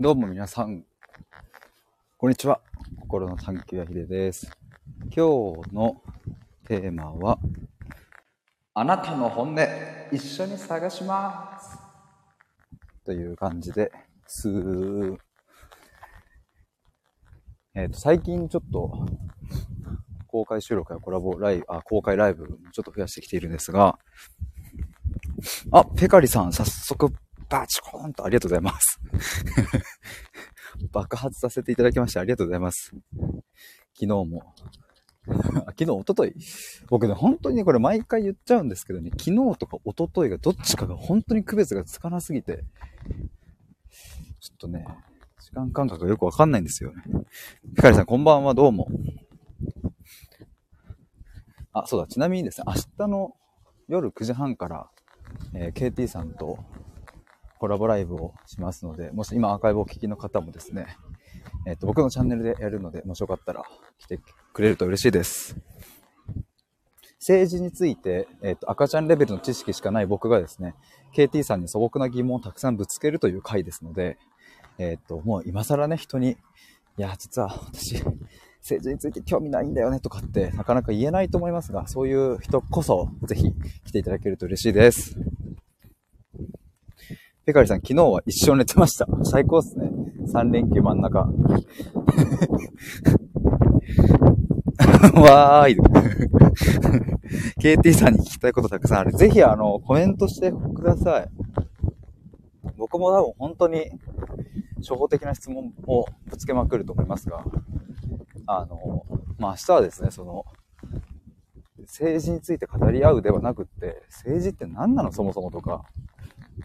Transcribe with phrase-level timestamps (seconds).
[0.00, 0.84] どうも皆さん、
[2.18, 2.60] こんにちは。
[3.00, 4.48] 心の探求やひでです。
[5.06, 5.10] 今
[5.60, 6.00] 日の
[6.68, 7.40] テーマは、
[8.74, 9.60] あなたの本音、
[10.12, 11.76] 一緒に探します。
[13.04, 13.90] という感じで
[14.24, 14.48] す。
[17.74, 19.04] えっ、と、最近ちょっと、
[20.28, 23.98] 公開収録やコラボライブ、あ、公開ライブ、ちょっと増やしてきているんですが、
[25.72, 27.12] あ、ペカリさん、早速、
[27.48, 29.00] バチコーンとありがとうございます。
[30.92, 32.92] 爆発させていただきましてありがとうございます。
[33.94, 34.54] 昨日も。
[35.26, 36.34] 昨日、一昨日
[36.88, 42.64] 僕ね、本当にね、これ毎回言っちゃうんですけどね、昨日とか一昨日がどっちかが本当に区別がつかなすぎて、
[44.40, 44.86] ちょっとね、
[45.40, 47.02] 時間感覚がよくわかんないんですよね。
[47.76, 48.88] ピカリさん、こんばんは、どうも。
[51.72, 53.34] あ、そうだ、ちなみにですね、明日の
[53.88, 54.90] 夜9時半から、
[55.54, 56.58] えー KT さんと
[57.58, 60.86] コラボライブをしますので、もし今アーカイブをお聞きの方もですね、
[61.66, 63.64] えっ、と、僕のチャンネルでやるので、もしよかったら
[63.98, 64.20] 来て
[64.52, 65.56] くれると嬉しいです。
[67.18, 70.74] 政治について、えっ、と、赤ちゃんレベルの知識しかない僕がですね、
[71.14, 74.18] KT さんに素朴な疑問をたくさんぶつけるという回ですので、
[74.78, 76.30] えっ、と、もう今更ね、人に、
[76.96, 78.02] いや、実は私、
[78.62, 83.52] 政治について興味ないんだよねとかってなかなか言えないと思いますが、そういう人こそぜひ
[83.86, 85.16] 来ていただけると嬉しいです。
[87.48, 89.08] ペカリさん、昨日は一生寝てました。
[89.24, 89.90] 最高っすね。
[90.26, 91.20] 3連休真ん中。
[95.18, 95.78] わーい。
[97.58, 99.12] KT さんに聞きたいことたくさんある。
[99.12, 101.30] ぜひ、あの、コメントしてください。
[102.76, 103.92] 僕も多分本当に、
[104.80, 107.42] 初歩的な質問をぶつけまくると思いますが、
[108.46, 109.06] あの、
[109.38, 110.44] まあ、明日はですね、その、
[111.86, 115.12] 政治について語り合うではなくって、政治って何なの？
[115.12, 115.86] そもそもとか、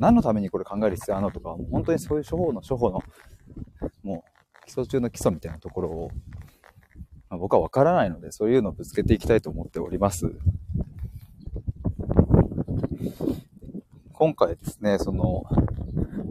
[0.04, 3.02] 何のためにこれ考える必要あるのとか、もう本当にそういう処方の処方の、
[4.04, 6.12] もう基礎中の基礎みたいなところを、
[7.30, 10.30] まあ僕は分からないので、そういうのをぶつけていきたいと思っております。
[14.12, 15.46] 今回ですね、その、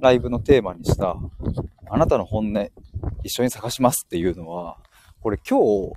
[0.02, 1.16] ライブのテーマにした、
[1.88, 2.70] あなたの本音、
[3.24, 4.76] 一緒に探しますっていうのは、
[5.22, 5.58] これ今
[5.88, 5.92] 日、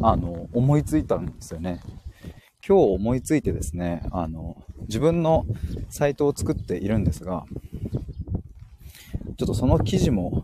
[0.00, 1.80] あの、思いついたんですよね。
[2.64, 5.44] 今日思いついてですね、あの、自分の
[5.90, 7.44] サイトを作っているんですが、
[9.36, 10.42] ちょっとその記事も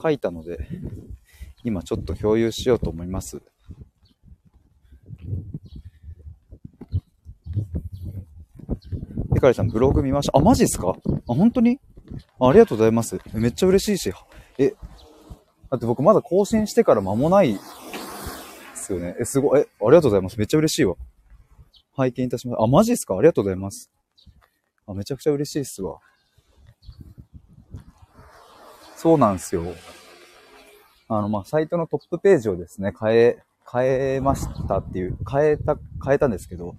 [0.00, 0.68] 書いたので、
[1.64, 3.40] 今ちょっと共有しようと思います。
[9.34, 10.38] ペカリさん、ブログ見ました？
[10.38, 10.94] あ、マジですか？
[11.06, 11.80] あ、本当に？
[12.38, 13.18] あありがとうございます。
[13.32, 14.14] めっちゃ嬉しいし。
[14.58, 14.74] え、
[15.70, 17.60] だって僕まだ更新してから間もないで
[18.74, 19.16] すよね。
[19.18, 19.60] え、すごい。
[19.60, 20.38] え、ありがとうございます。
[20.38, 20.96] めっちゃ嬉しいわ。
[21.94, 22.62] 拝見いたします。
[22.62, 23.16] あ、マジですか？
[23.16, 23.90] ありがとうございます。
[24.86, 25.98] あ、めちゃくちゃ嬉しいっすわ。
[28.96, 29.64] そうなんですよ。
[31.08, 36.76] あの、まあ、サイトのトップページをですね、変え、変えましたっていう、変えた、変えたんですけど、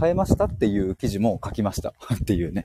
[0.00, 2.64] 変えましたっていう記事も書きました っていうね。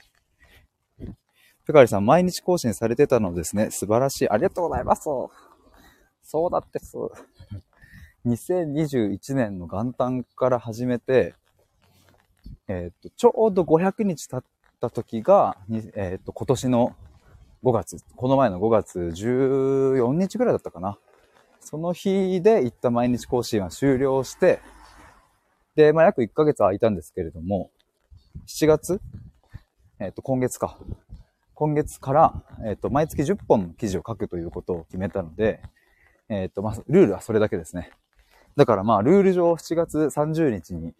[1.66, 3.72] ペカリさん、毎日更新されてたのですね。
[3.72, 4.30] 素晴らしい。
[4.30, 5.04] ありがとうございます。
[6.22, 7.12] そうだってそう。
[8.30, 11.36] 2021年の元旦から始めて、
[12.68, 14.44] えっ、と、ちょうど500日経っ
[14.80, 15.58] た時が、
[15.96, 16.96] えっ、と、今年の
[17.64, 20.98] 5月、この前の5月14日ぐらいだったかな。
[21.60, 24.60] その日で一旦毎日更新は終了して、
[25.76, 27.72] で、まあ、約1ヶ月空いたんですけれども、
[28.48, 29.02] 7月
[30.00, 30.78] えっ、と、今月か。
[31.54, 35.62] 今月から、えっ、と、毎月10本の記事を書くということを決めたので、
[36.30, 37.92] えっ、と、まあ、ルールはそれだけですね。
[38.56, 40.94] だからまあ、ルール上7月30日に、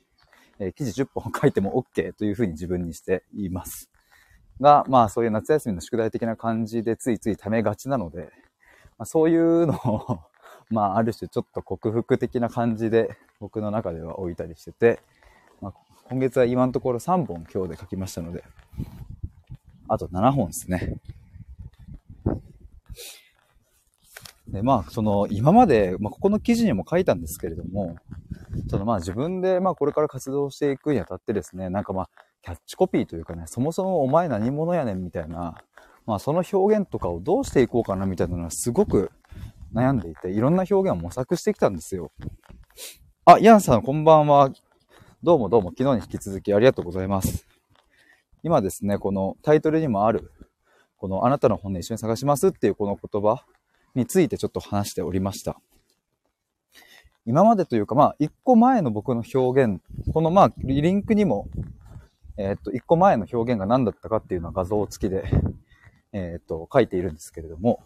[0.60, 3.90] えー記事10本書いても OK というふうに自分にしています。
[4.62, 8.32] が、まあそういう夏休みの宿題的な感じでついつい溜めがちなので、
[8.98, 10.20] まあ、そういうのを、
[10.70, 15.00] まあある種ちょっと克服的な感じで僕の中では置いたりしてて、
[15.62, 15.74] まあ、
[16.06, 18.44] 今月は今のところ3本今日で書きましたので、
[19.88, 20.98] あと7本ですね。
[24.48, 27.96] で、まあ、その、今まで、まあ、ここの記事にも書いたんですけれども、
[28.70, 32.10] そのまあ自分でまあこれから活動していくにあたってですね、なんかまあ
[32.42, 35.56] キャッチコピーというかね、そもそもお前何者やねんみたいな、
[36.06, 39.12] まあその表現とかをどうしていこうかなみたいなのはすごく
[39.74, 42.12] 悩んでいて、いろんな表現を模索してきたんですよ。
[43.26, 44.52] あ、ヤンさんこんばんは。
[45.24, 47.48] どうもどうも昨日に引き続きありがとうございます。
[48.44, 50.32] 今ですね、このタイトルにもある、
[50.98, 53.46] このあなたの本音一緒に探しますっていうこの言葉
[53.96, 55.60] についてちょっと話しておりました。
[57.26, 59.82] 今までというか、まあ、一個前の僕の表現、
[60.14, 61.48] このまあ、リンクにも、
[62.38, 65.24] えっと、一個前の表現が何だったかっていうのは画像付きで
[66.14, 67.82] えっ、と、書いているんですけれども、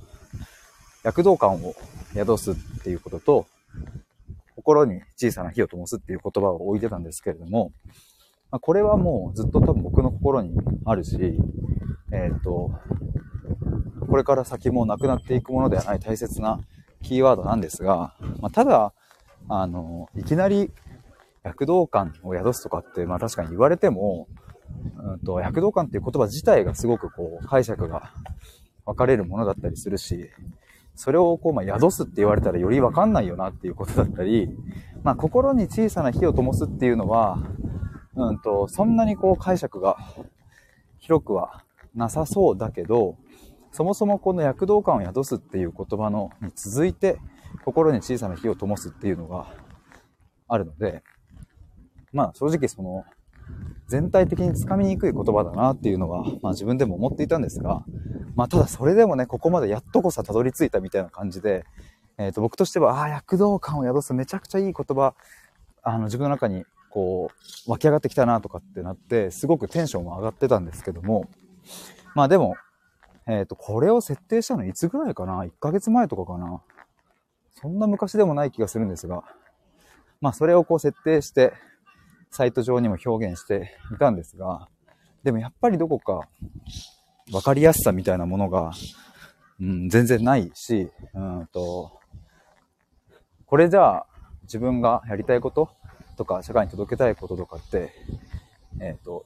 [1.04, 1.76] 躍動感を
[2.14, 3.48] 宿すっていうことと、
[4.56, 7.72] 心に小さな火を灯すっていう言葉を置いてたんですけれども、
[8.52, 11.40] まあ、これはもうずっと多分僕の心にあるし、
[12.12, 12.72] えっ、と、
[14.10, 16.60] これから先もなくなっていくものではない大切な
[17.04, 18.94] キーワードなんですが、まあ、ただ、
[19.50, 20.72] あの、いきなり
[21.44, 24.28] 躍動感を宿すとかって、まあ確かに言われても、
[24.98, 28.12] うんと、躍動感っていう言葉自体がすごくこう、解釈が
[28.86, 30.30] 分かれるものだったりするし、
[30.96, 34.50] それをこう、まあ、宿すって言われたらより分かんないよなっていうことだったり、
[35.04, 37.38] まあ、心に小さな火を灯すっていうのは、
[38.16, 39.98] うんと、そんなにこう解釈が
[40.98, 41.64] 広くは
[41.96, 43.16] なさそうだけど、
[43.72, 47.20] そもそもこの躍動感を宿すっていう言葉のに続いて、
[47.66, 49.48] 心に小さな火を灯すっていうのが
[50.48, 51.04] あるので、
[52.14, 53.06] まあ正直その、
[53.88, 57.84] 全体的につかみにくい言葉だなっていうのは、まあ自分でも思っていたんですが、
[58.36, 61.66] まあただそれでもね、ここまでやっとこさたどり着いたみたいな感じで、
[62.18, 65.14] えっ、ー、と僕としては、ああ、躍動感を宿すめちゃくちゃいい言葉、
[65.84, 67.30] あの自分の中にこ
[67.68, 71.30] う湧き上がってきたなとかってなって、すごくテンションも上がってたんですけども、
[72.16, 72.56] まあでも、
[73.28, 76.62] えっ、ー、と、これを設定したのいつぐらいかな ?1 ヶ月前とかかな？
[77.52, 79.24] そんな昔でもない気がするんですが、
[80.22, 81.54] まあそれをこう設定して、
[82.32, 84.68] サイト上にも表現していたんですが、
[85.24, 86.28] でもやっぱりどこか
[87.32, 88.72] 分かりやすさみたいなものが、
[89.60, 92.00] うん、全然ないし、うんと、
[93.46, 94.08] これじゃあ
[94.44, 95.70] 自分がやりたいこと
[96.16, 97.92] とか社会に届けたいこととかって、
[98.80, 99.26] えっ、ー、と、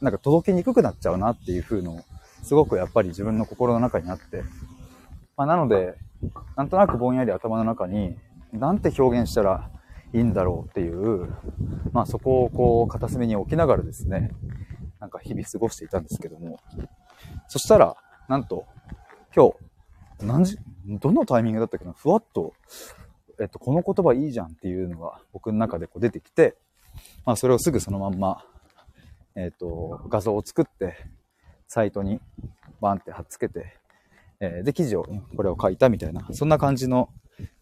[0.00, 2.04] なんか届きにくくなっちゃうなっていう風の
[2.42, 4.42] すごくやっぱり自分の心の中にあって、
[5.36, 5.94] まあ、なので、
[6.56, 8.16] なんとなくぼんやり頭の中に、
[8.52, 9.70] なんて表現したら
[10.12, 11.34] いいんだろうっていう、
[11.92, 14.32] まあそこをこう片隅に置きながらですね、
[15.00, 16.58] なんか日々過ごしていたんですけども、
[17.48, 17.96] そしたら、
[18.28, 18.66] なんと、
[19.34, 19.50] 今
[20.20, 22.54] 日、何時、どのタイミングだったっけな、ふわっと、
[23.40, 26.56] えっと、この言葉いいじゃんっていうのが僕の中でこう出てきて、
[27.24, 28.44] まあそれをすぐそのまんま、
[29.36, 30.96] えっと、画像を作って、
[31.68, 32.20] サイトに
[32.80, 33.76] バンって貼っつけて、
[34.40, 35.06] えー、で、記事を、
[35.36, 37.10] これを書いたみたいな、そんな感じの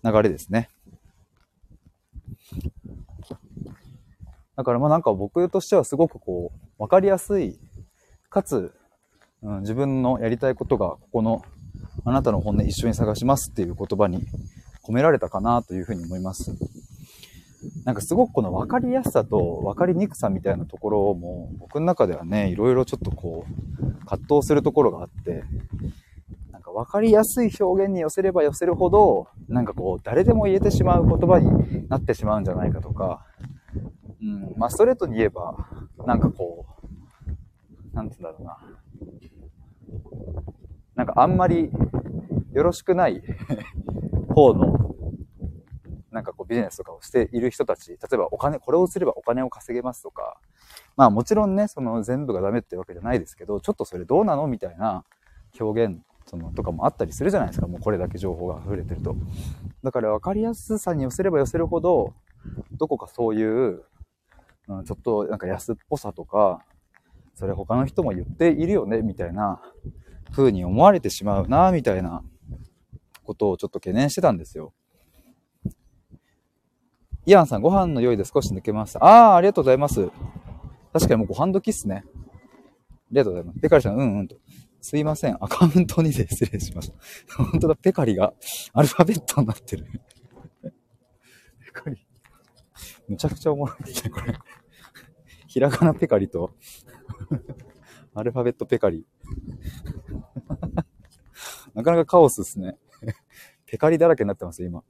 [0.04, 0.70] 流れですね。
[4.56, 7.58] だからまあなんか僕としてはすごくこう、わかりやすい、
[8.30, 8.72] かつ、
[9.42, 11.42] うん、自分のやりたいことがここの
[12.04, 14.26] あなたの本音一緒に探しますっていう言葉に
[14.82, 16.56] 込められたかなというふうに思います。
[17.84, 25.44] なんかすごくこの分かりやすさと分かりにくさみたいなところも僕の中ではね、いろいろちょっとこう葛藤するところがあって、
[26.50, 33.24] なんか分かりやすい表現に寄せれば寄せるほど、なんかこう誰でも言えてしまう言葉になってしまうんじゃないかとか、
[34.20, 35.54] うん、まあストレートに言えば、
[36.06, 36.66] なんかこ
[37.92, 38.58] う、なんつうんだろうな。
[40.94, 41.70] なんかあんまり
[42.52, 43.22] よろしくない
[44.30, 44.95] 方の、
[46.16, 50.40] なんかこうビジネスとかをしている人たち、例えばお金、これをすればお金を稼げますとか、
[50.96, 55.04] まあもちろんね、その全部がダメってわけじゃないですけど、ちょっとそれどうなのみたいな
[55.60, 57.66] 表現そのとかもあったりするじゃないですか。
[57.66, 59.14] もうこれだけ情報が溢れてると。
[59.84, 62.14] だから分かりやすさに寄せれば寄せるほど、
[62.72, 63.84] どこかそういう
[64.68, 66.64] うん、ちょっとなんか安っぽさとか、
[67.34, 69.60] それ他の人も言っているよね、みたいな
[70.32, 72.22] 風に思われてしまうな、みたいな
[73.24, 74.72] ことをちょっと懸念してたんですよ。
[77.26, 79.04] イアンさん、ご飯の用意で少し抜けました。
[79.04, 80.08] ああ、ありがとうございます。
[80.92, 82.04] 確かにもうご飯時っすね。
[82.06, 82.10] あ
[83.10, 83.60] りがとうございます。
[83.60, 84.36] ペカリさん、うんうんと。
[84.80, 85.36] すいません。
[85.40, 87.42] アカウントにで失礼しました。
[87.42, 88.32] 本当だ、ペカリが
[88.72, 89.86] アルファベットになってる。
[90.62, 90.70] ペ
[91.72, 92.06] カリ。
[93.08, 94.38] むちゃくちゃおもろいですね、これ。
[95.48, 96.52] ひらがなペカリと
[98.14, 99.04] アルファベットペカリ。
[101.74, 102.78] なかなかカオスですね。
[103.66, 104.84] ペカリだらけになってます今。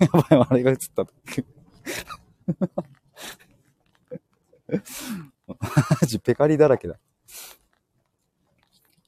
[0.00, 1.06] やばい、あれが映った。
[5.46, 5.58] マ
[6.06, 6.98] ジペカリだらけだ。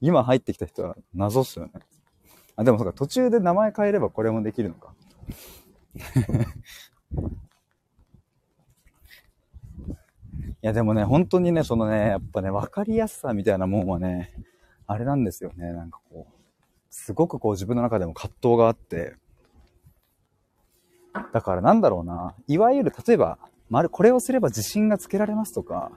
[0.00, 1.72] 今入ってきた人は謎っすよね。
[2.56, 4.94] あ、でもそうか、途中で名前変えればこれもできるのか。
[10.60, 14.34] いや、でもね、本当にね、そのね、やっぱね、わかりやすさみたいなもんはね、
[14.86, 16.34] あれなんですよね、なんかこう、
[16.90, 19.16] すごくこう自分の中でも葛藤があって、
[21.32, 23.38] だからなんだろうな、いわゆる例えば、
[23.70, 25.90] まる、これをすれば自信がつけられますとか、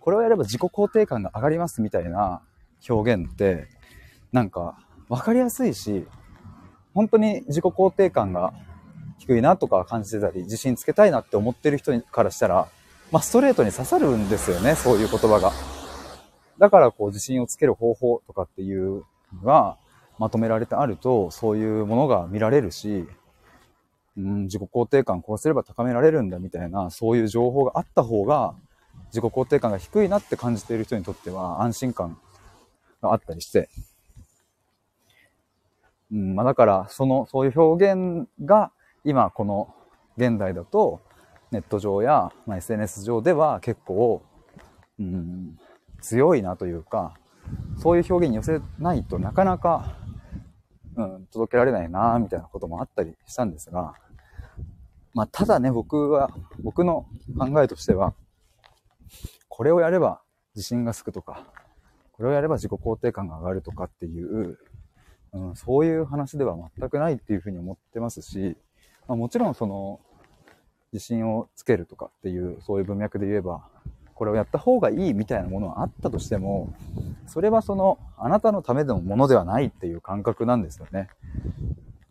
[0.00, 2.42] これをやれば自己肯定感が上がりますみたいな
[2.88, 3.68] 表現って、
[4.32, 4.78] なんか、
[5.08, 6.06] わかりやすいし、
[6.94, 8.52] 本当に自己肯定感が
[9.18, 12.68] 低いなとか感じてたり、自信つけたいなって思ってる人からしたら、
[13.10, 15.52] まあ、ストレートに刺さるんですよね、そういう言葉が。
[16.58, 19.76] だからこう自信をつける方法とかっていうのが
[20.18, 23.06] まとめられてあると、そういうものが見られるし、
[24.18, 28.54] うん、自己肯定感こうすれば高められるんだみたいな、そういう情報があった方が、
[29.06, 32.20] 自己肯定感が低いなって感じている人にとっては安心感
[33.00, 33.70] があったりして、
[36.10, 38.72] うん、まあだから、その、そういう表現が
[39.04, 39.72] 今この
[40.16, 41.00] 現代だと
[41.52, 44.22] ネット上や、まあ、SNS 上では結構、
[44.98, 45.58] うん、
[46.00, 47.14] 強いなというか、
[47.78, 49.96] そういう表現に寄せないとなかなか、
[50.96, 53.94] うん、届けられないなみたいなこともあったりしたんですが、
[55.18, 56.30] まあ、ただね、僕は、
[56.62, 57.04] 僕の
[57.36, 58.14] 考えとしては、
[59.48, 60.20] これをやれば
[60.54, 61.42] 自信がつくとか、
[62.12, 64.58] これをやれば自己肯定感が上がるとかっていう、
[65.32, 68.56] うん、そういう話では全くないっていうふうに思ってますし、
[69.08, 69.98] まあ、もちろんその、
[70.92, 73.62] 自信をつけるとかっていう、そういう文脈で言えば、
[74.14, 76.72] これをやった方がいいみたいなものはあったとしても、
[77.26, 80.98] それはその、あなたのためのものではないっていう感覚なんですよね。
[81.00, 81.08] やっ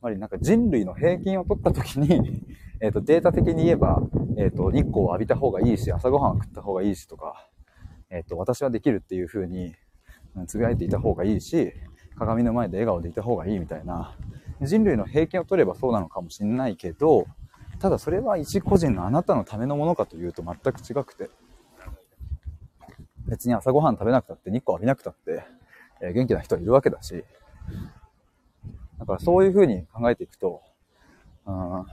[0.01, 2.43] ぱりなんか人類の平均を取った時に
[2.79, 4.01] えっと、データ的に言えば、
[4.37, 7.49] えっ、ー、と、日光を浴びた方がいいし、朝ごはんを食った方がいいしとか、
[8.09, 9.75] えっ、と、私はできるっていう風に、
[10.45, 11.73] つぶやいていた方がいいし、
[12.17, 14.15] 鏡の前で笑顔でいた方がいいみたいな、
[14.61, 17.25] 人類の平均を取ればそうなのかもしれないけど、
[17.79, 21.29] ただそれは一個人のあなたのためのものかというと全く違くて、
[23.27, 25.43] 別に朝ごはん食べなくたって日光浴びなくたって、
[26.01, 27.23] えー、元気な人はいるわけだし、
[28.99, 30.61] だからそういう風に考えていくと、
[31.45, 31.85] うん、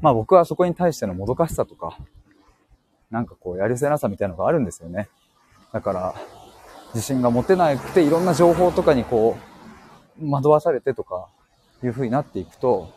[0.00, 1.98] まあ僕はそこに対してのもどかしさとか、
[3.10, 5.08] なんかこうやるせなさみたいなのがあるんですよね。
[5.72, 6.14] だから、
[6.94, 9.36] 自信が持てなくていろんな情報とかにこ
[10.20, 11.28] う、惑わされてとか
[11.82, 12.92] いう風になっていくと、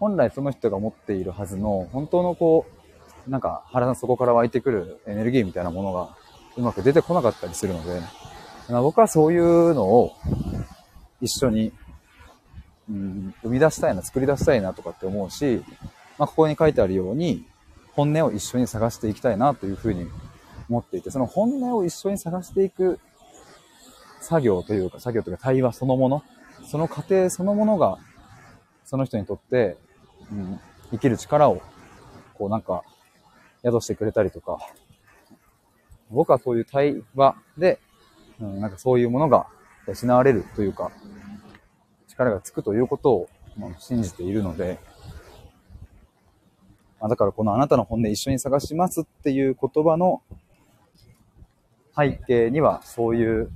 [0.00, 2.66] 本来その人が持っているはずの本当のこ
[3.26, 6.16] う、なんか腹の底から湧いてくるエネルギーみたいなものが
[6.56, 8.00] うまく出てこなかったりするので、
[8.68, 10.12] 僕はそういうのを
[11.20, 11.72] 一緒に、
[12.88, 15.62] うん、生み出したいな、作り出したいなとかって思うし、
[16.18, 17.46] まあ、ここに書いてあるように、
[17.92, 20.06] 本音を一緒に探していきたいなというふうに
[20.68, 23.00] 思っていて、その本音を一緒に探していく
[24.20, 26.22] 作業というか、作業というか対話そのもの、
[26.66, 27.98] その過程そのものが、
[28.84, 29.76] その人にとって、
[30.30, 30.60] うん、
[30.90, 31.62] 生きる力を、
[32.34, 32.82] こうなんか、
[33.64, 34.58] 宿してくれたりとか、
[36.10, 37.80] 僕はそういう対話で、
[38.40, 39.46] うん、なんかそういうものが
[39.86, 40.90] 失われるというか、
[42.08, 43.28] 力がつくということを
[43.78, 44.78] 信じているので、
[47.00, 50.22] まあ、だからこのあなたの本音一緒に探しますっていう言葉の
[51.96, 53.50] 背景にはそういう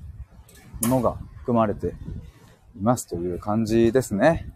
[0.83, 1.89] ものが含まれて
[2.77, 4.49] いますという感じですね。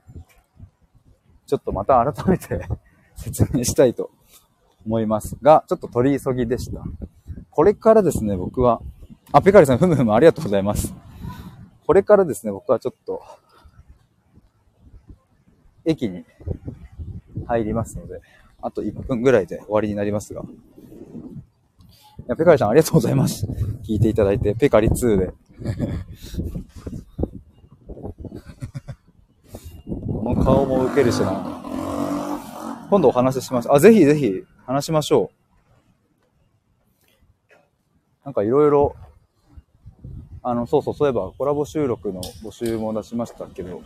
[1.47, 2.67] ちょっとまた改めて
[3.15, 4.11] 説明したいと
[4.85, 6.83] 思いますが、ちょっと取り急ぎでした。
[7.51, 8.81] これからですね、僕は、
[9.33, 10.95] あ、ペカリさん、ふむふむありがとうございます。
[11.87, 13.23] これからですね、僕はちょっと、
[15.85, 16.25] 駅に
[17.47, 18.21] 入りますので、
[18.63, 20.43] あと1分ぐらいで終わりになりますが。
[20.43, 20.45] い
[22.29, 23.47] や、ペカリさんありがとうございます。
[23.87, 25.33] 聞いていただいて、ペカリ2で。
[29.87, 31.63] この顔もウケるしな。
[32.91, 33.77] 今度お話ししましょう。
[33.77, 35.37] あ、ぜひぜひ話しましょう。
[38.25, 38.97] なんかいろいろ、
[40.43, 43.83] あの、そうそう、そういえばコラボ収録の募集も出しましたけど、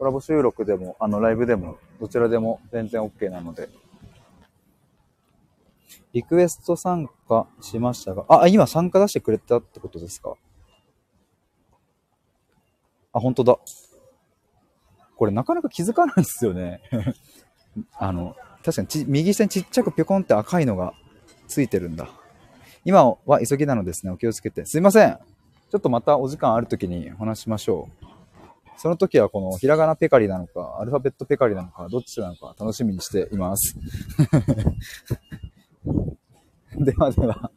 [0.00, 3.68] コラボ収録でも、あの、ライブでも、どちらでも全然 OK なので。
[6.14, 10.32] リクエスト参加しましたが、あ、今参加出してくれたってことですか？
[13.12, 13.58] あ、本当だ。
[15.16, 16.80] これなかなか気づかないんですよね。
[17.98, 20.94] あの、確かにち右下にちっちゃくぴょこんって赤いのが
[21.46, 22.08] ついてるんだ。
[22.86, 24.12] 今は急ぎなのですね。
[24.12, 24.64] お気をつけて。
[24.64, 25.18] すいません。
[25.70, 28.09] ちょっとまたお時間ある時にお話しましょう。
[28.80, 33.76] その時はこのひらがなペカリなのか、アルファベットペカリなのか、どっちなのか楽しみにしています。
[36.78, 37.50] ではでは、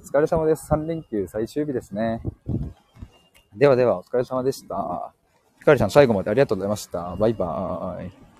[0.00, 0.72] お疲れ様です。
[0.72, 2.22] 3連休最終日ですね。
[3.56, 5.12] ではでは、お疲れ様でした。
[5.58, 7.16] ひかりさん最後までありがとうございました。
[7.16, 8.31] バイバーイ。